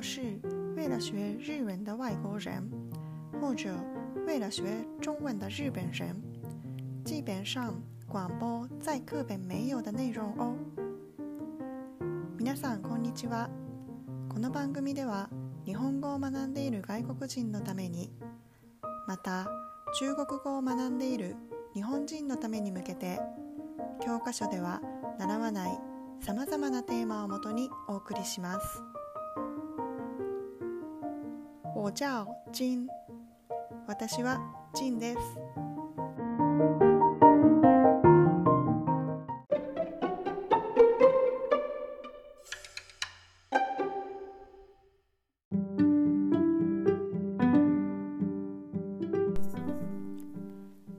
[0.00, 0.22] 要是
[0.76, 2.66] 为了学日文的外国人，
[3.38, 3.70] 或者
[4.26, 4.64] 为了学
[4.98, 6.16] 中文的日本人，
[7.04, 7.74] 基本上
[8.08, 10.56] 广播在课本没有的内容哦。
[12.38, 13.50] 皆さんこんにちは。
[14.30, 15.28] この番組では
[15.66, 18.10] 日本語を学んでいる外国人のために、
[19.06, 19.46] また
[19.98, 21.36] 中国語を学んでいる
[21.74, 23.20] 日本人のために向けて、
[24.02, 24.80] 教科書では
[25.18, 25.78] 習わない
[26.22, 28.82] さまざまなテーマをもとにお送りします。
[31.80, 32.86] 我叫金。
[33.86, 34.38] 私は
[34.74, 35.18] ジンです。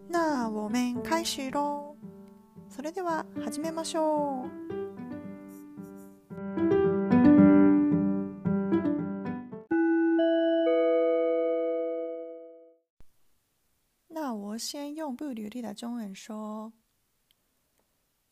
[0.09, 1.95] 那我们开始喽。
[2.67, 4.60] それでは始めましょう。
[15.21, 16.73] 不流利的中文说：“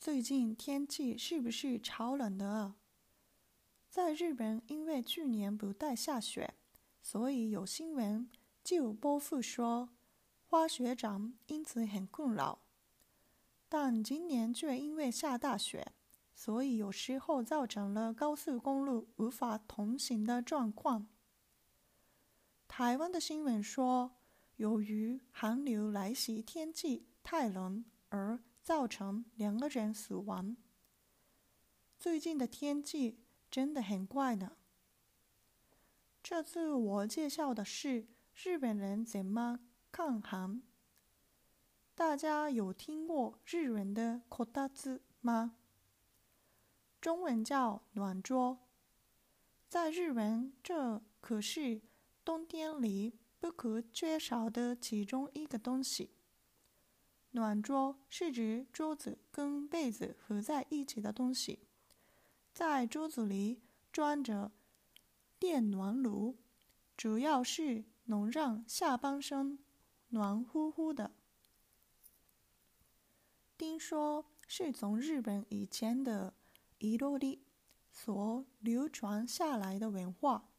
[0.01, 2.73] 最近天气是不是超冷的？
[3.91, 6.55] 在日本，因为去年不带下雪，
[7.03, 8.27] 所以有新闻
[8.63, 9.89] 就播复说
[10.49, 12.57] 滑雪场因此很困扰。
[13.69, 15.91] 但今年却因为下大雪，
[16.33, 21.07] 所以有时候造成了高速公路无法通行的状况。
[22.67, 24.13] 台湾的新闻说。”
[24.59, 30.57] 由于寒流来袭，天气太冷而造成两个人死亡。
[31.97, 34.57] 最近的天气真的很怪呢。
[36.21, 39.61] 这次我介绍的是日本人怎么
[39.93, 40.61] 抗寒。
[41.95, 45.55] 大家有听过日文的コタツ吗？
[46.99, 48.59] 中文叫暖桌。
[49.69, 51.81] 在日文，这可是
[52.25, 53.13] 冬天里。
[53.39, 56.11] 不可缺少的其中一个东西。
[57.31, 61.59] 暖桌是指桌子跟被子合在一起的东西，
[62.53, 63.61] 在桌子里
[63.91, 64.51] 装着
[65.37, 66.37] 电暖炉，
[66.97, 69.59] 主要是能让下半身
[70.09, 71.11] 暖乎乎的。
[73.57, 76.33] 听说是从日本以前的
[76.79, 77.43] 伊洛里
[77.91, 80.49] 所流传下来的文化。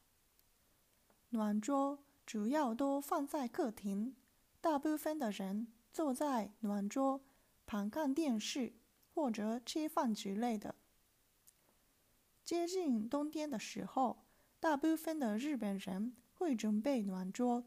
[1.30, 1.98] 暖桌。
[2.30, 4.14] 主要都放在客厅，
[4.60, 7.20] 大部分的人坐在暖桌
[7.66, 8.72] 旁看电视
[9.12, 10.76] 或者吃饭之类的。
[12.44, 14.22] 接近冬天的时候，
[14.60, 17.64] 大部分的日本人会准备暖桌，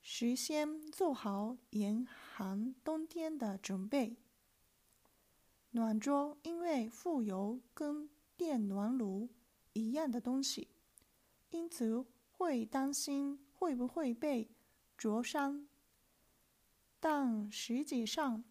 [0.00, 4.16] 事先做好严寒冬天的准备。
[5.72, 8.08] 暖桌因为附有跟
[8.38, 9.28] 电暖炉
[9.74, 10.68] 一样的东西，
[11.50, 12.06] 因此。
[12.38, 14.50] 会担心会不会被
[14.98, 15.66] 灼伤，
[17.00, 18.44] 但实际上，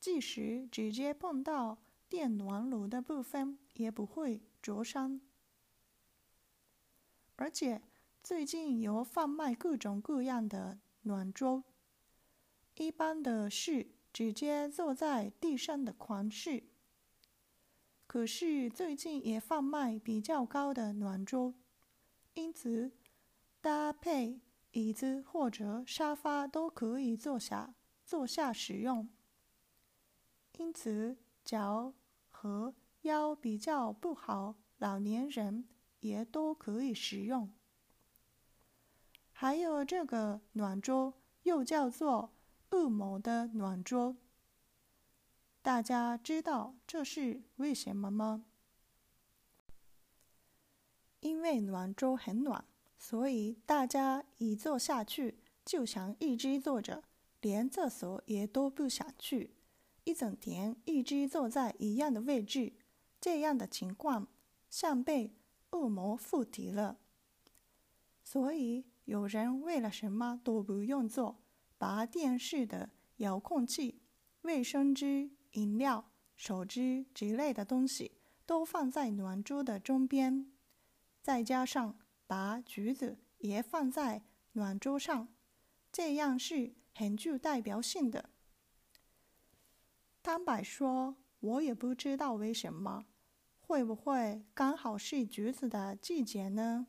[0.00, 1.78] 即使直接碰到
[2.08, 5.20] 电暖炉的部分，也不会灼伤。
[7.36, 7.80] 而且
[8.24, 11.62] 最近有贩卖各种各样的暖桌，
[12.76, 16.64] 一般的是直接坐在地上的款式，
[18.08, 21.54] 可是最近也贩卖比较高的暖桌，
[22.34, 22.90] 因此。
[23.60, 27.74] 搭配椅子或者沙发都可以坐下
[28.04, 29.08] 坐下使用，
[30.56, 31.92] 因此脚
[32.28, 35.68] 和腰比较不好，老年人
[36.00, 37.52] 也都可以使用。
[39.32, 42.34] 还有这个暖桌又叫做
[42.70, 44.16] “恶魔的暖桌”，
[45.62, 48.46] 大家知道这是为什么吗？
[51.20, 52.64] 因为暖桌很暖。
[52.98, 57.04] 所以大家一坐下去就想一直坐着，
[57.40, 59.54] 连厕所也都不想去，
[60.02, 62.72] 一整天一直坐在一样的位置，
[63.20, 64.26] 这样的情况
[64.68, 65.32] 像被
[65.70, 66.98] 恶魔附体了。
[68.24, 71.38] 所以有人为了什么都不用做，
[71.78, 74.02] 把电视的遥控器、
[74.42, 78.12] 卫生纸、饮料、手机之类的东西
[78.44, 80.50] 都放在暖桌的中边，
[81.22, 81.96] 再加上。
[82.28, 84.22] 把橘子也放在
[84.52, 85.26] 暖桌上，
[85.90, 88.30] 这样是很具代表性的。
[90.22, 93.06] 坦白说，我也不知道为什么，
[93.58, 96.86] 会不会刚好是橘子的季节呢？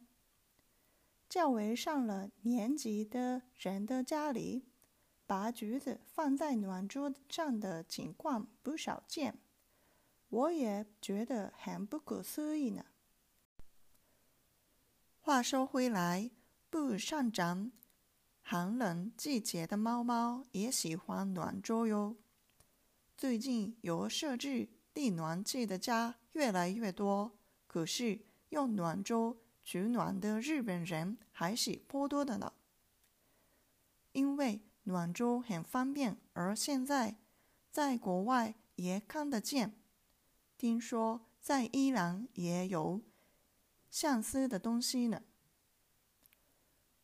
[1.30, 4.66] 较为上了年纪的人的家里，
[5.26, 9.40] 把橘子放在暖桌上的情况不少见，
[10.28, 12.84] 我也觉得很不可思议呢。
[15.30, 16.32] 话说回来，
[16.72, 17.72] 不上涨，
[18.42, 22.16] 寒冷季节的猫猫也喜欢暖桌哟。
[23.16, 27.38] 最近有设置地暖气的家越来越多，
[27.68, 32.54] 可是用暖桌取暖的日本人还是颇多的呢。
[34.14, 37.18] 因为暖桌很方便，而现在
[37.70, 39.76] 在国外也看得见。
[40.58, 43.04] 听说在伊朗也有
[43.91, 45.23] 相似的东西呢。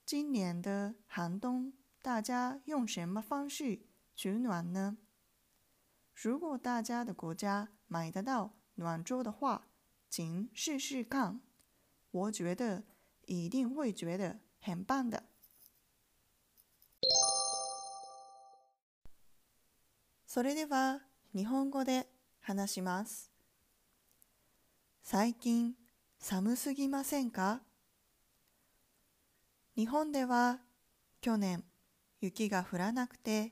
[0.05, 1.73] 今年的寒冬，
[2.03, 3.87] 大家用什么方式
[4.17, 4.99] 取暖呢？
[6.15, 9.69] 如果大家的国家买得到暖桌的话，
[10.09, 11.41] 请试试看。
[12.11, 12.83] 我觉得
[13.27, 15.25] 一定会觉得很棒的。
[20.27, 21.01] それでは
[21.33, 22.07] 日本語で
[22.41, 23.31] 話します。
[25.03, 25.77] 最近
[26.20, 27.62] 寒すぎませんか？
[29.76, 30.60] 日本では
[31.22, 31.64] 去年
[32.22, 33.52] 雪が降らなくて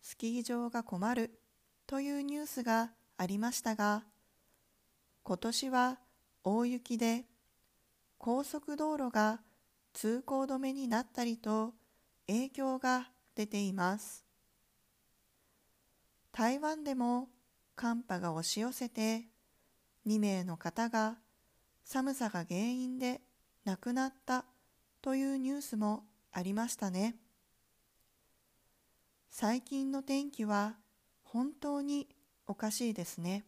[0.00, 1.40] スキー場が困る
[1.86, 4.04] というニュースがありましたが
[5.24, 5.98] 今年は
[6.44, 7.24] 大雪で
[8.18, 9.40] 高速道路が
[9.92, 11.72] 通行止めになったりと
[12.28, 14.24] 影響が出ています。
[16.32, 17.28] 台湾でも
[17.74, 19.24] 寒波が押し寄せて
[20.06, 21.16] 2名の方が
[21.86, 23.20] 寒さが原因で
[23.64, 24.44] 亡くなった
[25.00, 26.02] というニュースも
[26.32, 27.14] ありましたね。
[29.30, 30.74] 最近の天気は
[31.22, 32.08] 本当に
[32.48, 33.44] おかしいですね。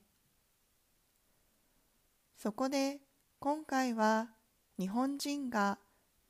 [2.36, 2.98] そこで
[3.40, 4.28] 今回は
[4.78, 5.78] 日本人が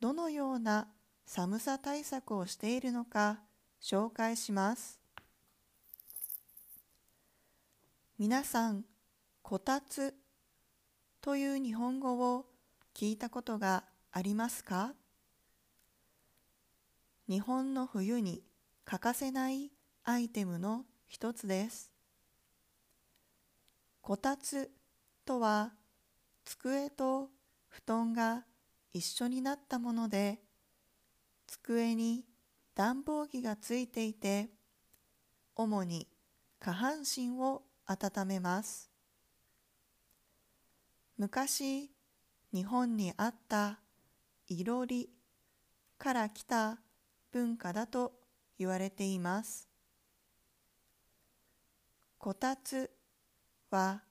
[0.00, 0.88] どのような
[1.26, 3.40] 寒さ対策をしているのか
[3.82, 4.98] 紹介します。
[8.18, 8.86] 皆さん
[9.42, 10.14] こたつ
[11.28, 12.46] という日本語を
[12.94, 14.94] 聞いたことがありますか？
[17.28, 18.42] 日本の冬に
[18.86, 19.70] 欠かせない
[20.04, 21.92] アイテムの一つです。
[24.00, 24.70] こたつ
[25.26, 25.72] とは
[26.46, 27.28] 机と
[27.68, 28.44] 布団が
[28.94, 30.38] 一緒になったもので
[31.46, 32.24] 机に
[32.74, 34.48] 暖房機がついていて
[35.56, 36.08] 主に
[36.58, 38.87] 下半身を温めます
[41.18, 41.90] 昔
[42.54, 43.80] 日本にあった
[44.46, 45.10] いろり
[45.98, 46.78] から来た
[47.32, 48.12] 文化だと
[48.56, 49.68] 言われています。
[52.18, 52.92] こたつ
[53.72, 54.02] は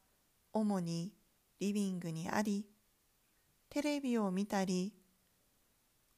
[0.52, 1.14] 主に
[1.62, 2.66] リビングにあり
[3.70, 4.94] テレビを見たり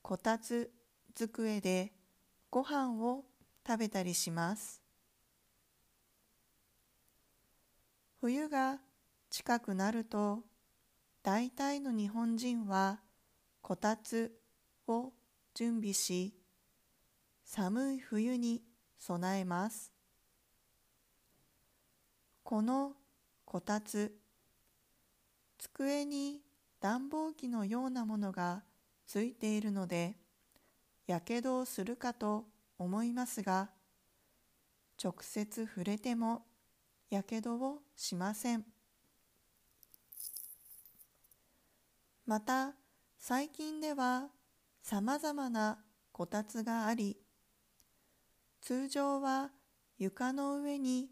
[0.02, 0.72] こたつ
[1.14, 1.94] 机で
[2.50, 3.26] ご飯を
[3.66, 4.82] 食べたりします。
[8.22, 8.80] 冬が
[9.30, 10.49] 近くなると
[11.22, 13.00] 大体の日本人は
[13.62, 14.32] こたつ
[14.88, 15.12] を
[15.54, 16.34] 準備し
[17.44, 18.64] 寒い冬に
[18.98, 19.92] 備えます。
[22.44, 22.94] この
[23.46, 24.16] こたつ
[25.58, 26.42] 机に
[26.80, 28.64] 暖房機のようなものが
[29.06, 30.16] ついているので
[31.06, 32.46] やけどをするかと
[32.78, 33.70] 思いますが
[35.04, 36.44] 直接触れても
[37.10, 38.79] やけどをしません。
[42.30, 42.76] また
[43.18, 44.28] 最近では
[44.84, 45.80] さまざまな
[46.12, 47.18] こたつがあり
[48.62, 49.50] 通常は
[49.98, 51.10] 床の上に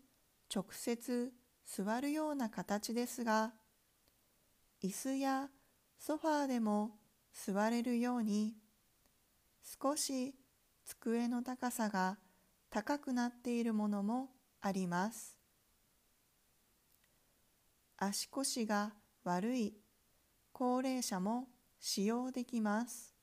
[0.54, 1.32] 直接
[1.66, 3.54] 座るような形ですが
[4.84, 5.48] 椅子や
[5.98, 6.92] ソファーでも
[7.34, 8.54] 座れるように
[9.82, 10.36] 少し
[10.86, 12.20] 机の高さが
[12.70, 14.30] 高くなっているものも
[14.62, 15.36] あります。
[17.98, 18.92] 足腰が
[19.24, 19.74] 悪い
[20.60, 21.48] 高齢者も
[21.80, 23.14] 使用できます。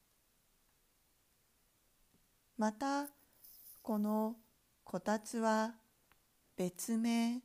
[2.57, 3.09] また
[3.83, 4.37] この
[4.85, 5.73] こたつは
[6.57, 7.41] 別名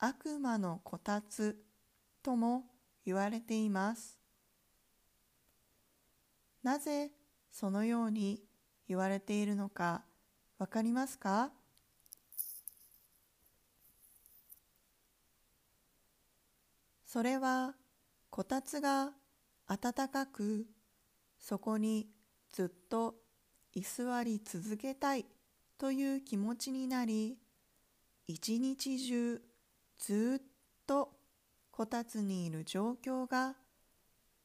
[0.00, 1.56] 悪魔のこたつ
[2.20, 2.64] とも
[3.06, 4.18] 言われています。
[6.64, 7.12] なぜ
[7.52, 8.42] そのように
[8.88, 10.02] 言われているのか
[10.58, 11.52] わかりますか？
[17.06, 17.74] それは
[18.32, 19.10] こたつが
[19.68, 20.66] 暖かく
[21.38, 22.08] そこに
[22.50, 23.16] ずっと
[23.74, 25.26] 居座り続けたい
[25.76, 27.36] という気持ちになり
[28.26, 29.42] 一日中
[29.98, 30.46] ずっ
[30.86, 31.10] と
[31.70, 33.54] こたつにいる状況が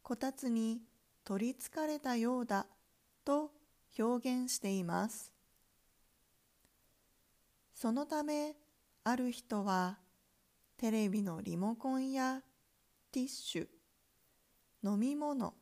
[0.04, 0.82] こたつに
[1.24, 2.68] 取りつかれたようだ
[3.24, 3.52] と
[3.98, 5.32] 表現しています。
[7.74, 8.58] そのため
[9.06, 9.98] ある人は
[10.76, 12.42] テレビのリモコンや
[13.14, 13.77] ティッシュ
[14.88, 15.54] 飲み物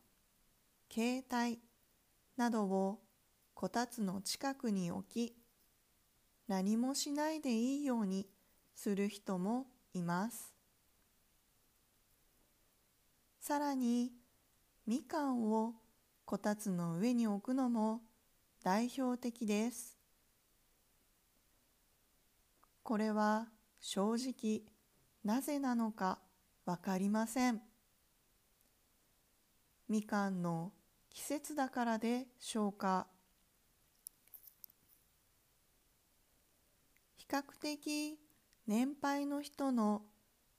[0.94, 1.60] 携帯
[2.38, 3.00] などを
[3.56, 5.36] こたつの近くに置き、
[6.48, 8.28] 何もしないでいいように
[8.76, 9.66] する人も
[9.96, 10.54] います。
[13.40, 14.12] さらに、
[14.86, 15.74] みかんを
[16.26, 18.02] こたつの上に置くのも
[18.64, 19.98] 代表的です。
[22.84, 23.48] これは
[23.80, 24.62] 正直
[25.24, 26.20] なぜなのか
[26.68, 27.75] わかりません。
[29.88, 30.72] みかんの
[31.12, 33.08] 季節だからでしょうか？
[37.18, 38.20] 比較的
[38.68, 40.02] 年配の人の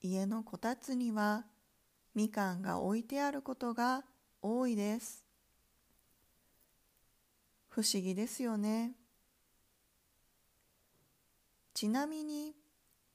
[0.01, 1.45] 家のこたつには
[2.15, 4.05] みかんが置いてあることが
[4.41, 5.25] 多いです。
[7.69, 8.93] 不思議ですよね。
[11.75, 12.55] ちなみに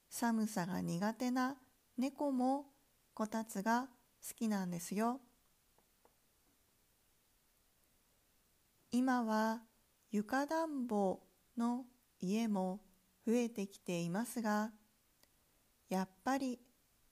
[0.09, 1.55] 寒さが苦手な
[1.97, 2.65] 猫も
[3.13, 3.87] こたつが
[4.27, 5.19] 好きなんですよ。
[8.93, 9.61] 今は
[10.11, 11.21] 床暖房
[11.57, 11.85] の
[12.19, 12.81] 家も
[13.25, 14.71] 増えてきていますが、
[15.89, 16.59] やっぱり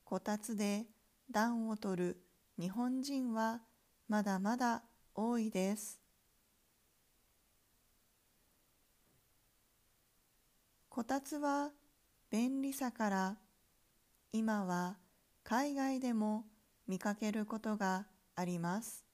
[0.04, 0.86] こたつで
[1.32, 2.18] 暖を取る
[2.60, 3.62] 日本人は
[4.10, 4.84] まだまだ
[5.16, 6.00] 多いです。
[10.90, 11.70] こたつは
[12.30, 13.38] 便利さから
[14.34, 14.98] 今は
[15.46, 16.44] 海外でも
[16.88, 18.06] 見かけることが
[18.36, 19.09] あります。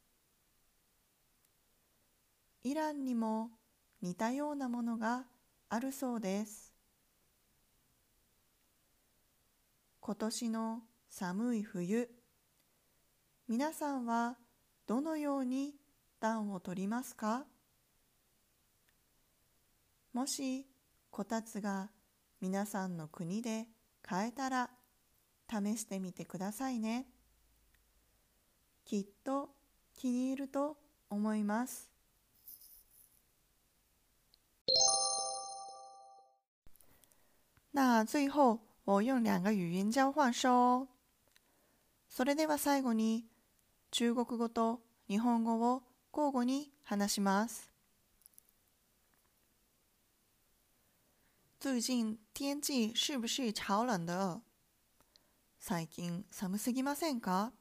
[2.66, 3.52] イランにも
[4.02, 5.26] 似たようなものが
[5.70, 6.74] あるそうです。
[10.00, 12.10] 今年の寒い冬、
[13.48, 14.36] 皆さんは
[14.88, 15.76] どのように
[16.20, 17.46] 暖を取りますか？
[20.12, 20.66] もし
[21.12, 21.92] こたつが
[22.42, 23.68] 皆さんの国で
[24.02, 24.72] 買えたら
[25.48, 27.06] 試してみてくださいね。
[28.86, 29.50] きっと
[29.94, 30.78] 気に入ると
[31.12, 31.94] 思います。
[37.75, 40.89] 那最後我用两个语言交换说。
[42.09, 43.27] それでは最後に
[43.91, 47.71] 中国語と日本語を交互に話します。
[51.61, 54.41] 最近天气是不是超冷的？
[55.59, 57.53] 最近寒すぎませんか？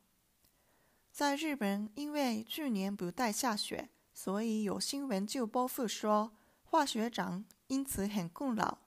[1.12, 6.32] 在日本，因为去年不带下雪，所以有新闻就播复说
[6.64, 8.80] 滑雪场因此很困扰。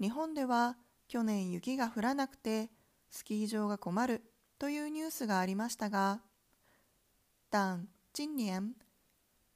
[0.00, 0.76] 日本では
[1.08, 2.70] 去年雪が降らなくて
[3.10, 4.22] スキー場が困る
[4.58, 6.20] というニュースがありましたが、
[7.50, 8.74] 但今年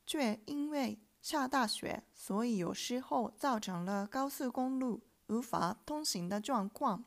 [0.07, 7.05] 却因为下大雪，所以有时候造成了高速公路无法通行的状况。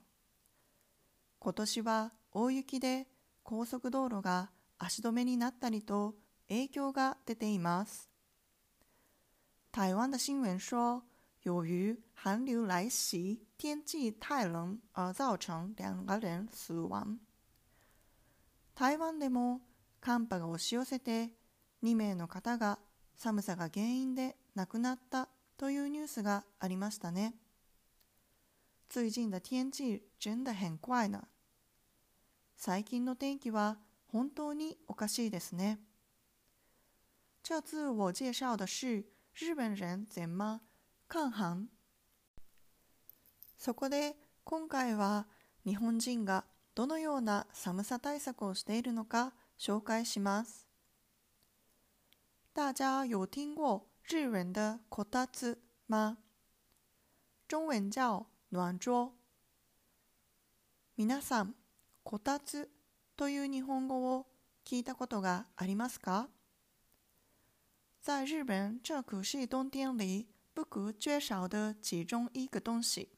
[1.40, 3.08] 今年は大雪で
[3.44, 6.16] 高速道路が足止めになったりと
[6.48, 8.10] 影響が出ています。
[9.72, 11.04] 台湾的新闻说，
[11.44, 17.20] 由于寒流来袭，天气太冷而造成两个人死亡。
[18.76, 19.62] 台湾でも
[20.00, 21.32] 寒波が押し寄せて
[21.84, 22.80] 2名の方が
[23.16, 27.36] 寒さが原因で亡くなったというニュースがありましたね。
[28.90, 31.28] 最近的天气真的很怪呢。
[32.56, 35.80] 最近の天気は本当におかしいですね。
[37.42, 40.62] 这次我介绍的是日本人怎么
[41.14, 41.68] 看寒。
[43.58, 44.16] そこで
[44.46, 45.28] 今回は
[45.66, 50.66] 日本人がどのような寒さ対策をしているのか紹介します。
[52.54, 56.16] 大家有听过日文的こたつ吗？
[57.50, 59.12] 中文叫暖桌。
[60.96, 61.56] 皆さん、
[62.06, 62.70] こたつ
[63.18, 64.28] という日本語を
[64.66, 66.30] 聞いたことがありますか？
[68.02, 73.10] 在日本，这可是冬天里不可缺少的其中一个东西。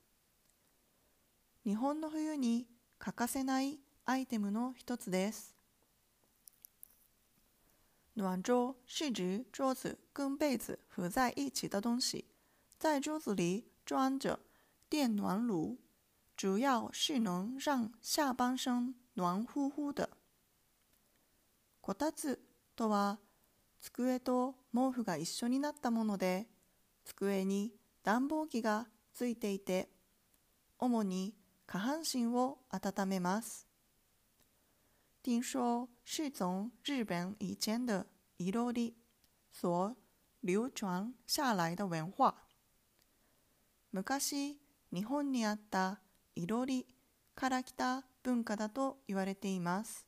[1.64, 5.56] 日本の冬に欠かせないアイテムの一つです。
[8.16, 12.26] 暖桌是指桌子跟被子合在一起的东西，
[12.78, 14.40] 在桌子里装着
[14.88, 15.80] 电暖炉，
[16.38, 20.10] 主要是能让下半身暖乎乎的。
[21.82, 22.40] こたつ
[22.76, 23.20] とは
[23.82, 26.48] 机と毛布が一緒になったもので、
[27.04, 29.90] 机に暖房機がついていて、
[30.80, 31.34] 主に
[31.66, 33.68] 下半身を温めます。
[35.22, 38.08] 听说是从日本以前的
[38.38, 38.98] 伊罗里
[39.52, 39.96] 所
[40.42, 42.36] 流传下来的文化。
[43.92, 44.60] 昔、
[44.92, 46.02] 日本にあった
[46.36, 46.86] いろり
[47.36, 50.08] から来た文化だと言われています。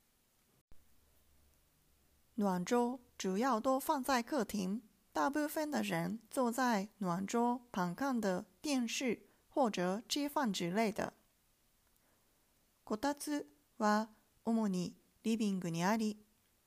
[2.37, 4.81] 暖桌主要都放在客厅，
[5.14, 11.12] 大部分的人坐在暖桌旁看的电视或者吃饭之类的。
[12.84, 13.46] こたつ
[13.78, 14.08] は
[14.44, 16.16] 主にリビングにあり、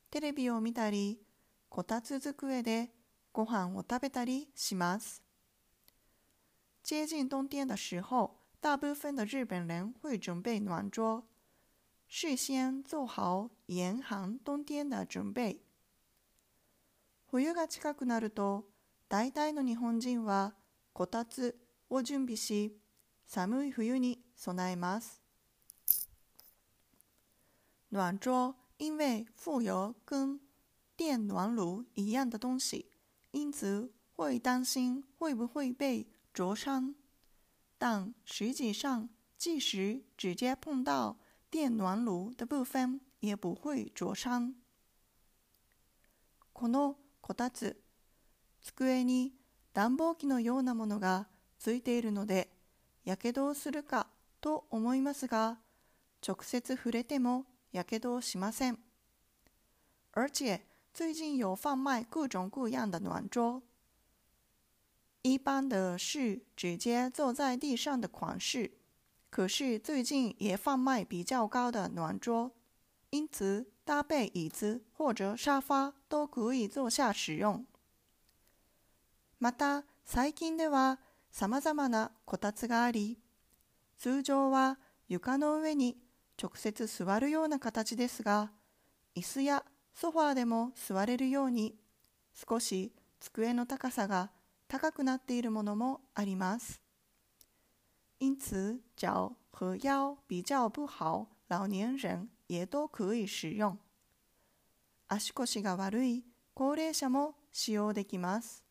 [0.10, 1.20] テレビを見たり、
[1.70, 2.92] こたつ机で
[3.32, 5.22] ご飯を食べたりします。
[6.84, 11.24] 接近冬天的时候，大部分的日本人会准备暖桌，
[12.08, 15.62] 事先做好严寒冬天的准备。
[17.31, 18.65] 冬が近くなると、
[19.09, 20.55] 大体の日本人は
[20.93, 21.59] こたつ
[21.91, 22.77] を準備し、
[23.27, 25.21] 寒い冬に備えます。
[27.91, 30.41] 暖桌因为附有跟
[30.97, 32.91] 电暖炉一样的东西，
[33.31, 36.95] 因此会担心会不会被灼伤。
[37.79, 41.19] 但实际上，即使直接碰到
[41.51, 44.55] 电暖炉的部分，也不会灼伤。
[46.53, 46.97] この
[47.29, 47.79] こたつ、
[48.63, 49.35] 机に
[49.75, 52.49] 暖房機のようなものがついているので、
[53.05, 54.07] やけどをするか
[54.41, 55.59] と思いますが、
[56.27, 58.79] 直接触れてもやけどをしません。
[60.13, 60.63] 而且
[60.95, 63.63] 最近有贩卖各种各样的暖桌。
[65.21, 68.73] 一般的是直接坐在地上的款式，
[69.29, 72.53] 可是最近也贩卖比较高的暖桌，
[73.11, 77.65] 因此搭配椅子或者沙发都可以坐下使用。
[79.39, 80.99] また最近では
[81.31, 83.17] 様々なこたつがあり、
[83.97, 84.79] 通常は
[85.09, 85.97] 床の上に
[86.39, 88.51] 直接座るような形ですが、
[89.17, 89.65] 椅子や
[89.95, 91.75] ソファーでも座れるように
[92.35, 94.31] 少し机の高さが
[94.69, 96.83] 高くなっているものもあります。
[98.21, 103.79] 因此，脚和腰比较不好，老年人也都可以使用。
[105.09, 108.63] 足腰が悪い高齢者も使用できます。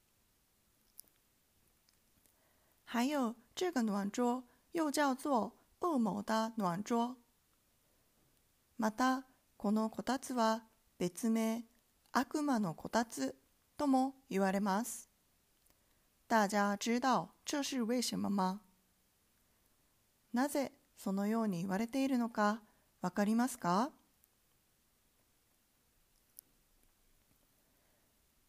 [2.83, 7.15] 还有这个暖桌又叫做恶魔的暖桌。
[8.77, 9.25] また、
[9.57, 10.63] このこたつは
[10.99, 11.63] 別名
[12.11, 13.35] 悪魔のこたつ
[13.75, 15.09] とも言われます。
[16.27, 18.59] 大家知道这是为什么吗？
[20.33, 22.61] なぜそのように言われているのか？
[23.01, 23.91] わかりますか？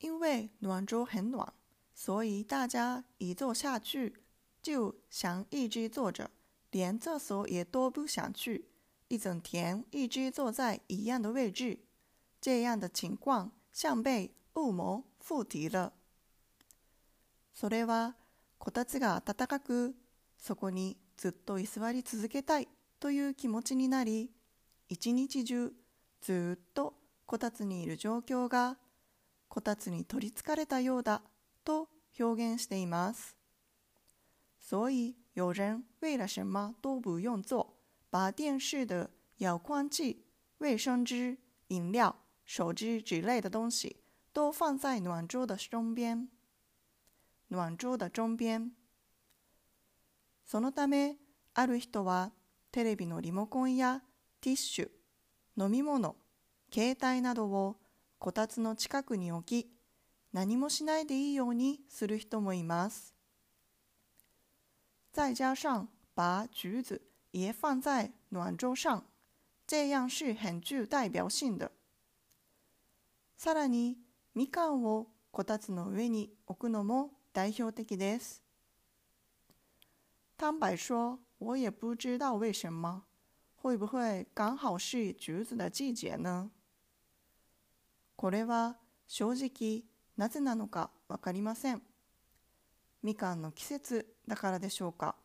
[0.01, 1.53] 因为暖桌很暖，
[1.95, 4.23] 所以大家一坐下去
[4.63, 6.31] 就想一直坐着，
[6.71, 8.69] 连厕所也都不想去，
[9.09, 11.81] 一整天一直坐在一样的位置。
[12.41, 15.93] 这样的情况像被恶魔附体了。
[17.53, 18.15] それは
[18.59, 19.97] こたつが暖かく
[20.39, 22.69] そこにずっと居座り続けたい
[23.01, 24.31] という気持ちになり
[24.89, 25.73] 一日中
[26.21, 26.95] ずっと
[27.27, 28.79] こたつにいる状況が
[29.49, 31.23] こたつに取りつかれたようだ
[31.65, 33.37] と表現しています。
[34.61, 37.75] 所以有人为了什么都不用做，
[38.11, 40.25] 把电视的遥控器、
[40.59, 46.29] 卫生纸、饮料、手机之类的东西都放在暖桌的中边。
[47.49, 48.73] 暖桌的中边。
[50.45, 51.19] そのため、
[51.55, 52.33] ある人は
[52.73, 54.03] テレビのリモコンや
[54.41, 54.91] ティッシュ、
[55.57, 56.17] 飲み物、
[56.73, 57.77] 携帯などを
[58.19, 59.71] こたつの近くに置き、
[60.33, 63.15] 何もしないでいいようにする人もいます。
[65.13, 67.01] 再加上把橘子
[67.33, 69.03] 也放在暖桌上，
[69.67, 71.73] 这样是很具代表性的。
[73.37, 73.99] さらに、
[74.35, 78.43] みかんをこたつの上に置くのも代表的です。
[80.37, 83.03] 坦白说，我也不知道为什么，
[83.69, 86.51] 会不会刚好是橘子的季节呢？
[88.17, 89.85] これは正直
[90.17, 91.83] なぜなのかわかりません。
[93.03, 95.17] みかんの季節だからでしょうか。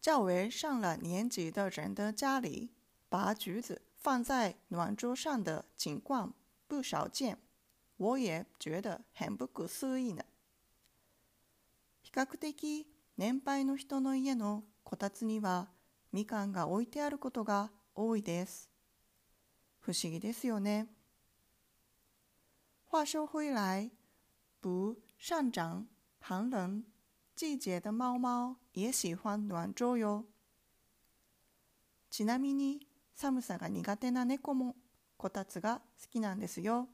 [0.00, 2.70] 较为上了年纪的人的家里，
[3.08, 6.32] 把橘子放在暖桌上的情况
[6.68, 7.38] 不少见。
[7.96, 10.24] 我也觉得很不可思議な。
[12.04, 15.66] 比較的年配の人の家のこたつには
[16.16, 18.70] みかんが置いてあることが多いです。
[19.80, 20.86] 不思議ですよね。
[22.86, 23.90] 话说回来，
[24.62, 25.84] 不上涨
[26.18, 26.82] 寒冷
[27.36, 30.24] 季节的猫猫也喜欢暖桌よ。
[32.08, 34.74] ちなみに寒さが苦手な猫も
[35.18, 36.88] こたつが好きなんですよ。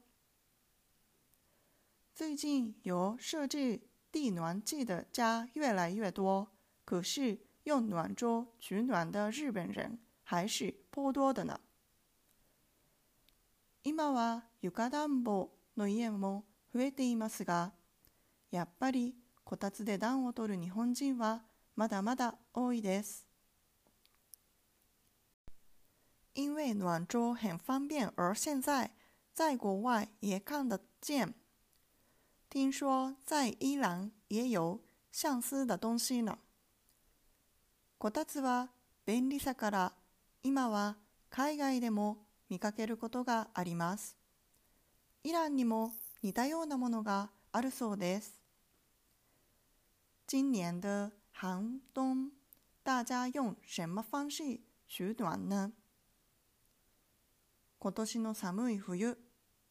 [2.13, 6.49] 最近有设置地暖计的家越来越多，
[6.83, 11.60] 可是用暖桌取暖的日本人还是颇多的呢。
[13.82, 17.72] 今は床暖房の家も増えていますが、
[18.50, 19.14] やっぱり
[19.44, 21.42] こたつで暖を取る日本人は
[21.74, 23.24] まだまだ多いです。
[26.34, 28.92] 因为暖桌很方便，而现在
[29.32, 31.34] 在国外也看得见。
[32.50, 36.38] 听说在伊朗也有相似的东西呢。
[38.03, 38.67] こたつは
[39.05, 39.93] 便利さから
[40.43, 40.97] 今は
[41.29, 42.17] 海外でも
[42.49, 44.17] 見かけることがあります。
[45.23, 45.89] イランにも
[46.21, 48.33] 似たようなものがあるそうです。
[50.29, 52.29] 今年的寒冬，
[52.83, 55.71] 大家用什么方式取暖呢？
[57.79, 59.17] 今年の寒い冬、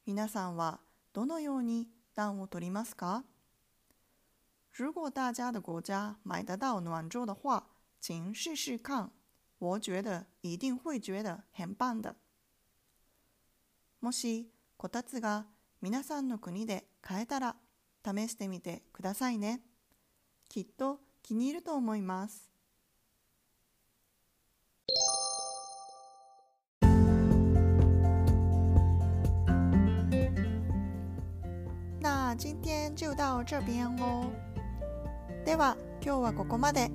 [0.07, 0.81] 皆さんは
[1.13, 3.25] どのように暖を取りますか？
[4.73, 7.67] 如果大家的国家买得到暖桌的话，
[8.03, 9.13] 请试试看。
[9.61, 12.17] 我觉得一定会觉得很棒的。
[14.01, 15.47] もしこたつが
[15.81, 17.55] 皆さんの国で買えたら
[18.05, 19.61] 試してみてくださいね。
[20.49, 22.51] きっと気に入ると思います。
[32.01, 34.33] 那今天就到这边喽。
[35.45, 36.91] では今日はここまで。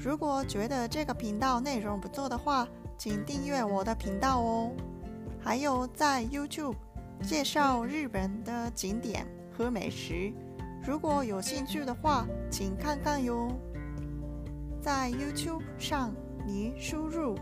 [0.00, 4.72] 如果觉得这个频道内容不错的话，请订阅我的频道哦。
[5.40, 6.74] 还有在 YouTube
[7.22, 10.32] 介绍日本的景点和美食，
[10.84, 13.50] 如果有兴趣的话，请看看哟。
[14.82, 16.12] 在 YouTube 上，
[16.46, 17.36] 你输入“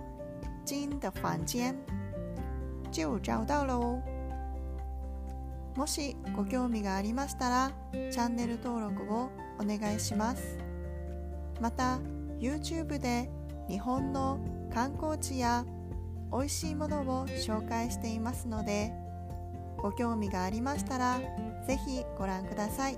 [0.64, 1.74] 金的房间”
[2.90, 4.00] 就找到了哦。
[5.76, 7.70] もしご興味がありましたら、
[8.10, 10.56] チャンネル登録をお願いします。
[11.60, 11.98] また、
[12.39, 13.29] YouTube で
[13.67, 14.39] 日本の
[14.73, 15.65] 観光地や
[16.31, 18.93] 美味しいものを紹介していますので、
[19.77, 21.19] ご興味がありましたら、
[21.67, 22.97] ぜひご覧ください。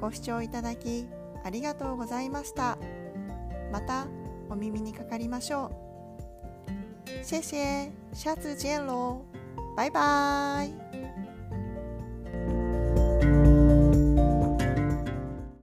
[0.00, 1.06] ご視聴いただき
[1.44, 2.78] ありがとうございました。
[3.72, 4.06] また
[4.48, 7.24] お耳にかかりましょう。
[7.24, 9.22] 谢谢，下次见喽。
[9.76, 10.79] 拜拜。